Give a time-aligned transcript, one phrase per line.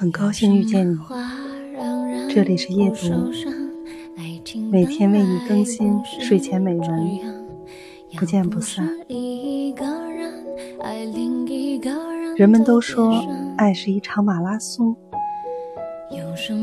[0.00, 0.98] 很高兴遇见你，
[2.32, 3.30] 这里是夜读，
[4.70, 5.92] 每天为你更新
[6.22, 7.20] 睡前美文，
[8.16, 8.88] 不见不散。
[12.34, 13.22] 人们都说
[13.58, 14.96] 爱是一场马拉松，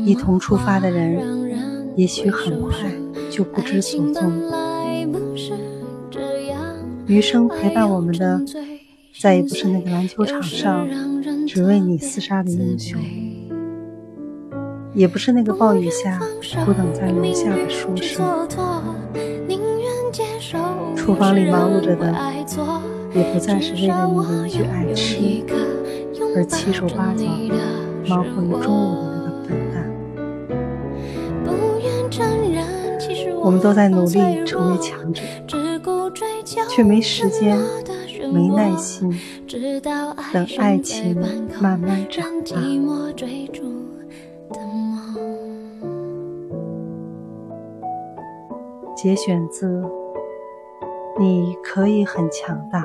[0.04, 2.90] 一同出发的人也许很快
[3.30, 4.32] 就不知所踪，
[7.06, 8.42] 余生陪伴我们的
[9.20, 10.88] 再也不是那个篮球场上
[11.46, 13.00] 只为你厮杀的英雄。
[14.98, 16.18] 也不是那个暴雨下
[16.64, 18.20] 苦等在楼下的书生，
[20.96, 22.12] 厨房里忙碌着的，
[23.14, 25.16] 也不再是为了你的一句爱吃
[26.34, 27.54] 而七手八脚的
[28.08, 29.86] 忙活于中午的那个笨蛋。
[33.40, 35.22] 我们都在努力成为强者，
[36.68, 37.56] 却没时间、
[38.32, 39.16] 没耐心
[40.32, 41.16] 等爱情
[41.62, 42.56] 慢慢长大。
[48.98, 49.80] 节选自
[51.20, 52.82] 《你可以很强大》。